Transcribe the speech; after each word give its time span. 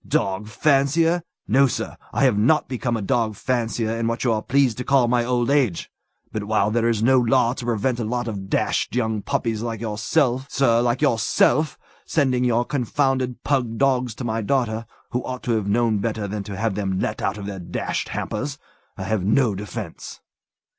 Dog 0.07 0.47
fancier! 0.47 1.21
No, 1.47 1.67
sir! 1.67 1.95
I 2.11 2.23
have 2.23 2.35
not 2.35 2.67
become 2.67 2.97
a 2.97 3.03
dog 3.03 3.35
fancier 3.35 3.95
in 3.99 4.07
what 4.07 4.23
you 4.23 4.33
are 4.33 4.41
pleased 4.41 4.79
to 4.79 4.83
call 4.83 5.07
my 5.07 5.23
old 5.23 5.51
age! 5.51 5.91
But 6.31 6.45
while 6.45 6.71
there 6.71 6.89
is 6.89 7.03
no 7.03 7.19
law 7.19 7.53
to 7.53 7.65
prevent 7.65 7.99
a 7.99 8.03
lot 8.03 8.27
of 8.27 8.49
dashed 8.49 8.95
young 8.95 9.21
puppies 9.21 9.61
like 9.61 9.79
yourself, 9.79 10.47
sir 10.49 10.81
like 10.81 11.03
yourself 11.03 11.77
sending 12.03 12.43
your 12.43 12.65
confounded 12.65 13.43
pug 13.43 13.77
dogs 13.77 14.15
to 14.15 14.23
my 14.23 14.41
daughter, 14.41 14.87
who 15.11 15.23
ought 15.23 15.43
to 15.43 15.51
have 15.51 15.67
known 15.69 15.99
better 15.99 16.27
than 16.27 16.41
to 16.45 16.57
have 16.57 16.75
let 16.75 17.17
them 17.17 17.21
out 17.23 17.37
of 17.37 17.45
their 17.45 17.59
dashed 17.59 18.09
hampers, 18.09 18.57
I 18.97 19.03
have 19.03 19.23
no 19.23 19.53
defence. 19.53 20.19